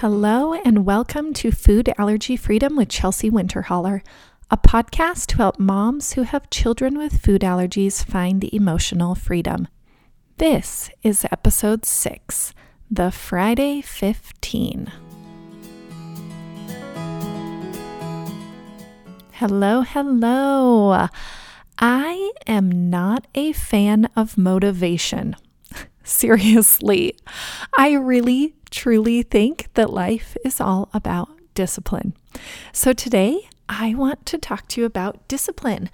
[0.00, 4.00] Hello, and welcome to Food Allergy Freedom with Chelsea Winterholler,
[4.50, 9.68] a podcast to help moms who have children with food allergies find emotional freedom.
[10.38, 12.54] This is episode 6,
[12.90, 14.90] the Friday 15.
[19.32, 21.08] Hello, hello.
[21.78, 25.36] I am not a fan of motivation.
[26.10, 27.14] Seriously,
[27.72, 32.14] I really truly think that life is all about discipline.
[32.72, 35.88] So today, I want to talk to you about discipline,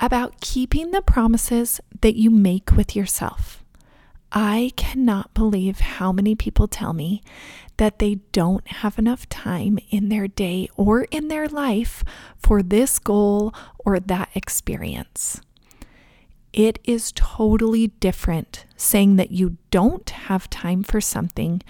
[0.00, 3.64] about keeping the promises that you make with yourself.
[4.32, 7.22] I cannot believe how many people tell me
[7.76, 12.02] that they don't have enough time in their day or in their life
[12.36, 15.40] for this goal or that experience.
[16.52, 21.62] It is totally different saying that you don't have time for something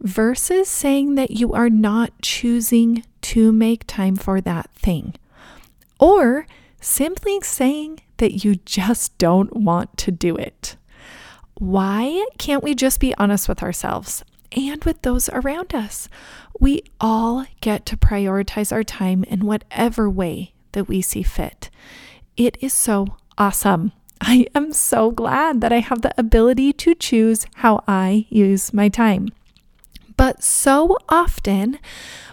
[0.00, 5.14] versus saying that you are not choosing to make time for that thing.
[5.98, 6.46] Or
[6.80, 10.76] simply saying that you just don't want to do it.
[11.54, 16.08] Why can't we just be honest with ourselves and with those around us?
[16.60, 21.70] We all get to prioritize our time in whatever way that we see fit.
[22.36, 23.90] It is so awesome.
[24.20, 28.88] I am so glad that I have the ability to choose how I use my
[28.88, 29.28] time.
[30.16, 31.78] But so often,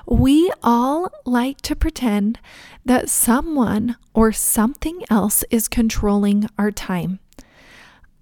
[0.08, 2.40] we all like to pretend
[2.84, 7.20] that someone or something else is controlling our time.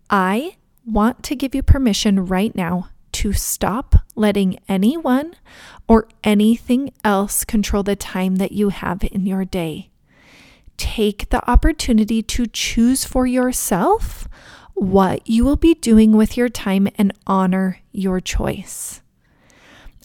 [0.09, 5.36] I want to give you permission right now to stop letting anyone
[5.88, 9.89] or anything else control the time that you have in your day.
[10.77, 14.27] Take the opportunity to choose for yourself
[14.73, 19.01] what you will be doing with your time and honor your choice.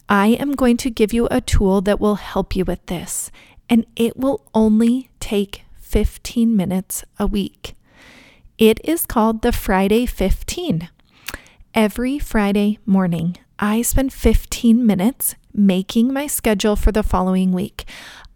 [0.07, 3.31] I am going to give you a tool that will help you with this,
[3.69, 7.75] and it will only take 15 minutes a week.
[8.57, 10.89] It is called the Friday 15.
[11.73, 17.85] Every Friday morning, I spend 15 minutes making my schedule for the following week.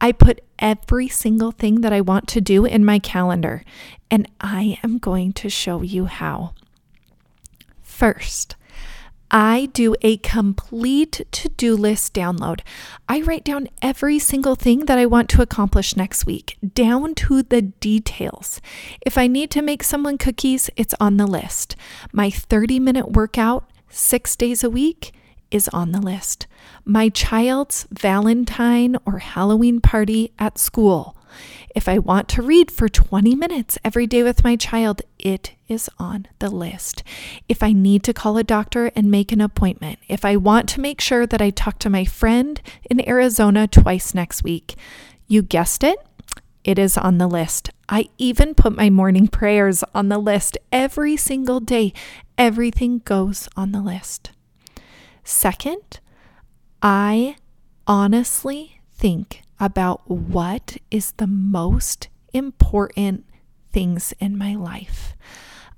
[0.01, 3.63] I put every single thing that I want to do in my calendar,
[4.12, 6.53] and I am going to show you how.
[7.81, 8.56] First,
[9.35, 12.62] I do a complete to do list download.
[13.09, 17.41] I write down every single thing that I want to accomplish next week, down to
[17.41, 18.62] the details.
[19.02, 21.75] If I need to make someone cookies, it's on the list.
[22.12, 25.13] My 30 minute workout, six days a week,
[25.53, 26.47] is on the list.
[26.84, 31.16] My child's Valentine or Halloween party at school.
[31.75, 35.90] If I want to read for 20 minutes every day with my child, it is
[35.97, 37.03] on the list.
[37.47, 40.81] If I need to call a doctor and make an appointment, if I want to
[40.81, 44.75] make sure that I talk to my friend in Arizona twice next week,
[45.28, 45.97] you guessed it,
[46.64, 47.72] it is on the list.
[47.90, 51.94] I even put my morning prayers on the list every single day.
[52.38, 54.31] Everything goes on the list.
[55.23, 56.00] Second,
[56.81, 57.38] I
[57.88, 63.25] honestly think about what is the most important
[63.72, 65.16] things in my life.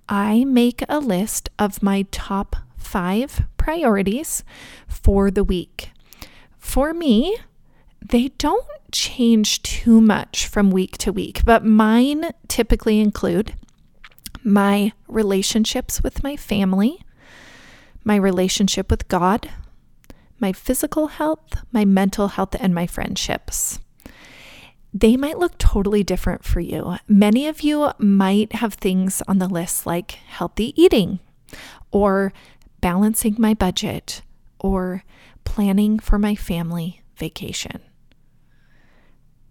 [0.08, 4.44] I make a list of my top five priorities
[4.88, 5.90] for the week.
[6.58, 7.38] For me,
[8.08, 13.56] they don't change too much from week to week, but mine typically include
[14.44, 17.00] my relationships with my family,
[18.06, 19.50] my relationship with God,
[20.40, 23.80] my physical health, my mental health, and my friendships.
[24.94, 26.96] They might look totally different for you.
[27.08, 31.20] Many of you might have things on the list like healthy eating,
[31.92, 32.32] or
[32.80, 34.22] balancing my budget,
[34.60, 35.04] or
[35.44, 37.82] planning for my family vacation.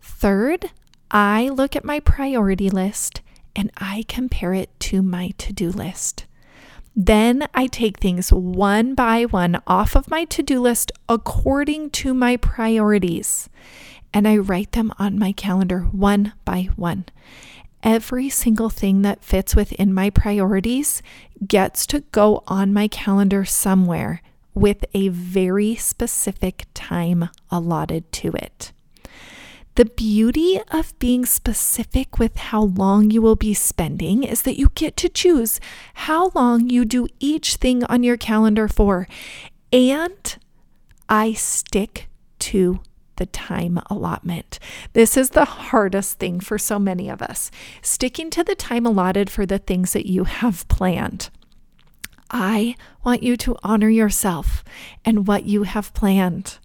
[0.01, 0.71] Third,
[1.11, 3.21] I look at my priority list
[3.57, 6.25] and I compare it to my to do list.
[6.97, 12.15] Then I take things one by one off of my to do list according to
[12.15, 13.49] my priorities
[14.15, 17.05] and I write them on my calendar one by one.
[17.83, 21.03] Every single thing that fits within my priorities
[21.47, 24.23] gets to go on my calendar somewhere
[24.55, 28.73] with a very specific time allotted to it.
[29.77, 34.71] The beauty of being specific with how long you will be spending is that you
[34.77, 35.59] get to choose
[35.95, 39.09] how long you do each thing on your calendar for.
[39.73, 40.37] And
[41.09, 42.09] I stick
[42.41, 42.81] to
[43.17, 44.61] the time allotment.
[44.93, 47.51] This is the hardest thing for so many of us
[47.83, 51.31] sticking to the time allotted for the things that you have planned.
[52.31, 54.63] I want you to honor yourself
[55.05, 56.59] and what you have planned.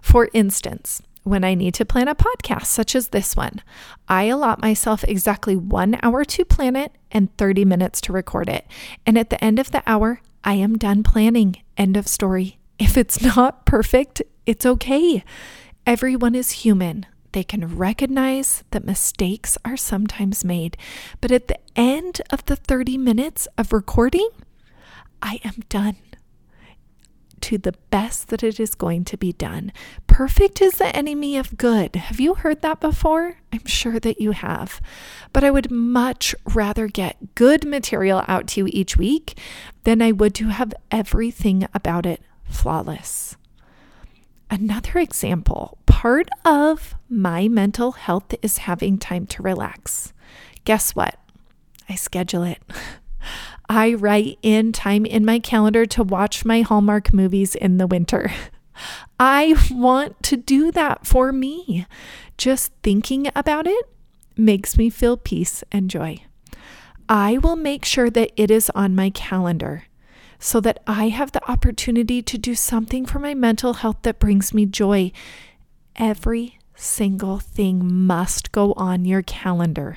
[0.00, 3.62] For instance, when I need to plan a podcast such as this one,
[4.08, 8.66] I allot myself exactly one hour to plan it and 30 minutes to record it.
[9.06, 11.56] And at the end of the hour, I am done planning.
[11.76, 12.58] End of story.
[12.78, 15.22] If it's not perfect, it's okay.
[15.86, 17.06] Everyone is human.
[17.32, 20.76] They can recognize that mistakes are sometimes made.
[21.20, 24.28] But at the end of the 30 minutes of recording,
[25.22, 25.96] I am done
[27.42, 29.72] to the best that it is going to be done.
[30.06, 31.96] Perfect is the enemy of good.
[31.96, 33.38] Have you heard that before?
[33.52, 34.80] I'm sure that you have.
[35.32, 39.38] But I would much rather get good material out to you each week
[39.84, 43.36] than I would to have everything about it flawless.
[44.50, 50.12] Another example part of my mental health is having time to relax.
[50.64, 51.18] Guess what?
[51.88, 52.58] I schedule it.
[53.74, 58.30] I write in time in my calendar to watch my Hallmark movies in the winter.
[59.18, 61.86] I want to do that for me.
[62.36, 63.88] Just thinking about it
[64.36, 66.22] makes me feel peace and joy.
[67.08, 69.84] I will make sure that it is on my calendar
[70.38, 74.52] so that I have the opportunity to do something for my mental health that brings
[74.52, 75.12] me joy.
[75.96, 79.96] Every single thing must go on your calendar.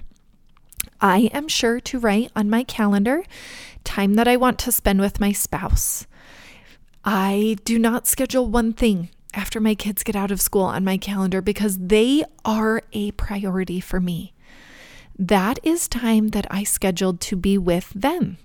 [1.05, 3.23] I am sure to write on my calendar
[3.83, 6.07] time that I want to spend with my spouse.
[7.03, 10.97] I do not schedule one thing after my kids get out of school on my
[10.97, 14.33] calendar because they are a priority for me.
[15.19, 18.39] That is time that I scheduled to be with them.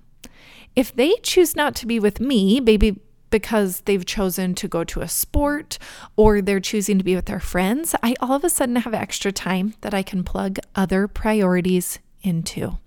[0.77, 5.01] If they choose not to be with me, maybe because they've chosen to go to
[5.01, 5.79] a sport
[6.15, 9.33] or they're choosing to be with their friends, I all of a sudden have extra
[9.33, 12.79] time that I can plug other priorities into.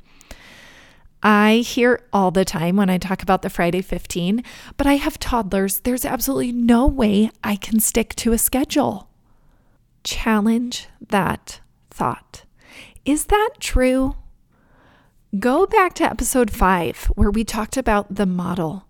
[1.23, 4.43] I hear all the time when I talk about the Friday 15,
[4.75, 5.79] but I have toddlers.
[5.79, 9.09] There's absolutely no way I can stick to a schedule.
[10.03, 12.43] Challenge that thought.
[13.05, 14.17] Is that true?
[15.39, 18.85] Go back to episode five, where we talked about the model.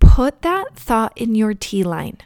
[0.00, 2.18] Put that thought in your T line.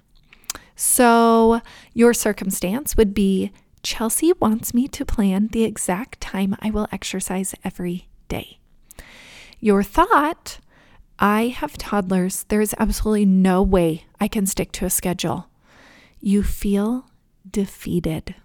[0.75, 1.61] So,
[1.93, 7.55] your circumstance would be Chelsea wants me to plan the exact time I will exercise
[7.65, 8.59] every day.
[9.59, 10.59] Your thought,
[11.19, 12.45] I have toddlers.
[12.45, 15.49] There is absolutely no way I can stick to a schedule.
[16.21, 17.07] You feel
[17.49, 18.37] defeated.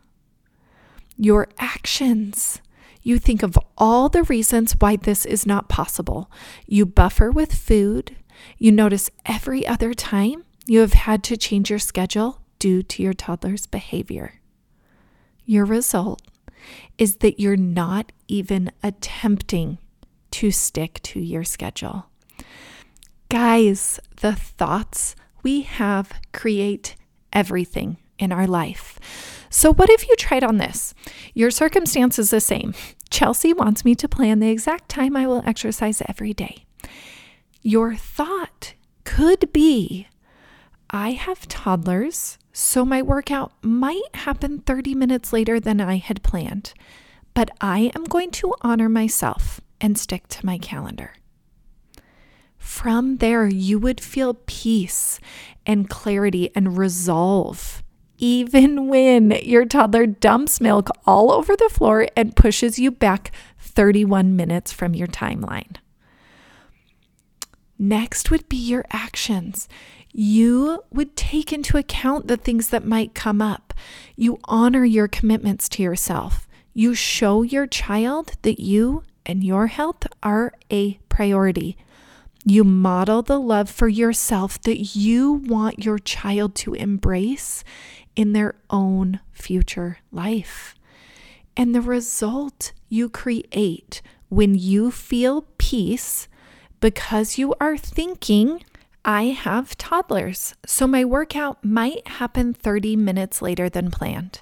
[1.18, 2.62] Your actions,
[3.01, 6.31] you think of all the reasons why this is not possible.
[6.66, 8.16] You buffer with food.
[8.57, 13.13] You notice every other time you have had to change your schedule due to your
[13.13, 14.37] toddler's behavior.
[15.48, 16.22] Your result
[16.98, 19.78] is that you're not even attempting
[20.32, 22.08] to stick to your schedule.
[23.30, 26.98] Guys, the thoughts we have create
[27.32, 29.00] everything in our life.
[29.50, 30.94] So, what if you tried on this?
[31.34, 32.74] Your circumstance is the same.
[33.10, 36.66] Chelsea wants me to plan the exact time I will exercise every day.
[37.62, 38.74] Your thought
[39.06, 40.08] could be
[40.90, 46.74] I have toddlers, so my workout might happen 30 minutes later than I had planned,
[47.36, 51.13] but I am going to honor myself and stick to my calendar.
[52.57, 55.19] From there, you would feel peace
[55.68, 57.84] and clarity and resolve,
[58.17, 64.36] even when your toddler dumps milk all over the floor and pushes you back 31
[64.36, 65.75] minutes from your timeline.
[67.77, 69.70] Next would be your actions.
[70.19, 73.71] You would take into account the things that might come up.
[74.15, 76.47] You honor your commitments to yourself.
[76.74, 81.77] You show your child that you and your health are a priority.
[82.43, 87.63] You model the love for yourself that you want your child to embrace
[88.15, 90.74] in their own future life.
[91.55, 96.27] And the result you create when you feel peace
[96.79, 98.63] because you are thinking,
[99.08, 104.42] I have toddlers, so my workout might happen 30 minutes later than planned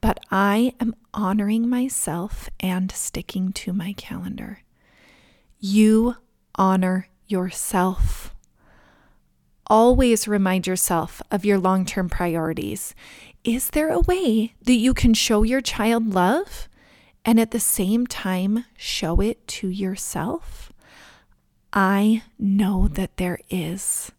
[0.00, 4.60] but I am honoring myself and sticking to my calendar.
[5.58, 6.16] You
[6.54, 8.34] honor yourself.
[9.66, 12.94] Always remind yourself of your long term priorities.
[13.44, 16.68] Is there a way that you can show your child love
[17.24, 20.72] and at the same time show it to yourself?
[21.72, 24.12] I know that there is.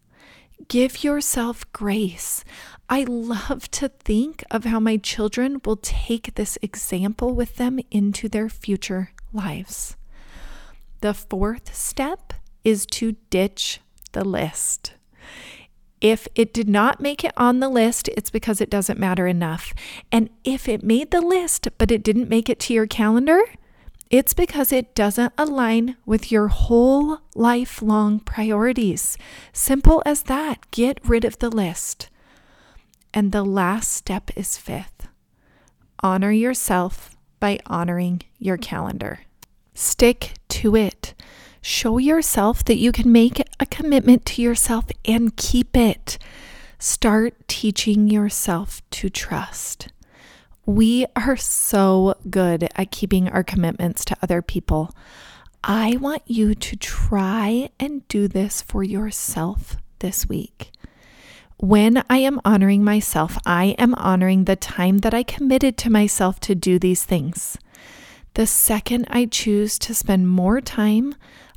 [0.68, 2.44] Give yourself grace.
[2.88, 8.28] I love to think of how my children will take this example with them into
[8.28, 9.96] their future lives.
[11.00, 13.80] The fourth step is to ditch
[14.12, 14.94] the list.
[16.00, 19.74] If it did not make it on the list, it's because it doesn't matter enough.
[20.10, 23.40] And if it made the list, but it didn't make it to your calendar,
[24.10, 29.16] it's because it doesn't align with your whole lifelong priorities.
[29.52, 30.70] Simple as that.
[30.72, 32.10] Get rid of the list.
[33.14, 35.06] And the last step is fifth
[36.02, 39.20] honor yourself by honoring your calendar.
[39.74, 41.14] Stick to it.
[41.62, 46.18] Show yourself that you can make a commitment to yourself and keep it.
[46.78, 49.88] Start teaching yourself to trust.
[50.70, 54.94] We are so good at keeping our commitments to other people.
[55.64, 60.70] I want you to try and do this for yourself this week.
[61.56, 66.38] When I am honoring myself, I am honoring the time that I committed to myself
[66.38, 67.58] to do these things.
[68.34, 71.16] The second I choose to spend more time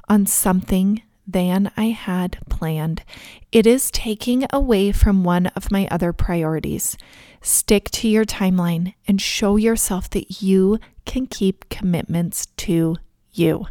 [0.09, 3.03] on something than I had planned.
[3.51, 6.97] It is taking away from one of my other priorities.
[7.41, 12.97] Stick to your timeline and show yourself that you can keep commitments to
[13.31, 13.67] you.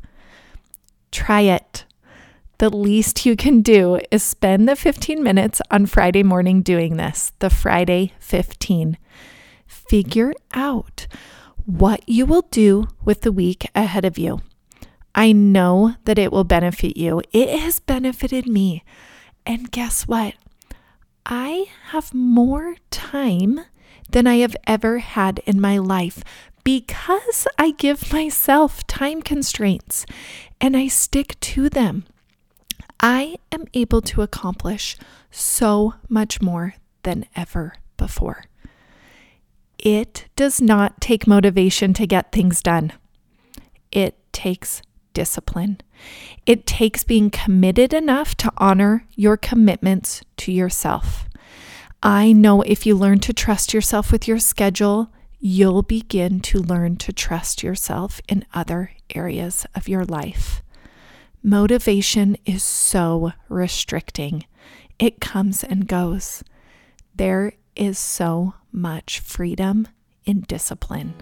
[1.10, 1.84] Try it.
[2.58, 7.32] The least you can do is spend the 15 minutes on Friday morning doing this,
[7.40, 8.96] the Friday 15.
[9.66, 11.06] Figure out
[11.64, 14.40] what you will do with the week ahead of you.
[15.14, 17.22] I know that it will benefit you.
[17.32, 18.82] It has benefited me.
[19.44, 20.34] And guess what?
[21.26, 23.60] I have more time
[24.10, 26.22] than I have ever had in my life
[26.64, 30.06] because I give myself time constraints
[30.60, 32.04] and I stick to them.
[33.00, 34.96] I am able to accomplish
[35.30, 38.44] so much more than ever before.
[39.78, 42.92] It does not take motivation to get things done.
[43.90, 45.78] It takes discipline.
[46.46, 51.28] It takes being committed enough to honor your commitments to yourself.
[52.02, 56.96] I know if you learn to trust yourself with your schedule, you'll begin to learn
[56.96, 60.62] to trust yourself in other areas of your life.
[61.42, 64.44] Motivation is so restricting,
[64.98, 66.44] it comes and goes.
[67.14, 69.88] There is so much freedom
[70.24, 71.14] in discipline.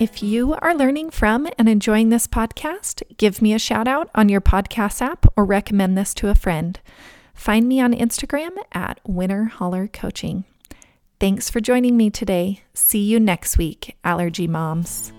[0.00, 4.30] If you are learning from and enjoying this podcast, give me a shout out on
[4.30, 6.80] your podcast app or recommend this to a friend.
[7.34, 10.44] Find me on Instagram at Winterholler Coaching.
[11.20, 12.62] Thanks for joining me today.
[12.72, 15.12] See you next week, Allergy Moms.